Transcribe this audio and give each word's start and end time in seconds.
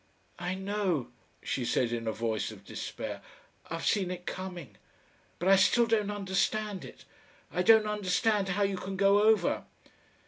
"I 0.39 0.55
know," 0.55 1.09
she 1.43 1.63
said, 1.63 1.91
in 1.93 2.07
a 2.07 2.11
voice 2.11 2.49
of 2.49 2.65
despair, 2.65 3.21
"I've 3.69 3.85
seen 3.85 4.09
it 4.09 4.25
coming. 4.25 4.77
But 5.37 5.47
I 5.47 5.57
still 5.57 5.85
don't 5.85 6.09
understand 6.09 6.83
it. 6.83 7.05
I 7.51 7.61
don't 7.61 7.85
understand 7.85 8.49
how 8.49 8.63
you 8.63 8.77
can 8.77 8.97
go 8.97 9.21
over." 9.21 9.65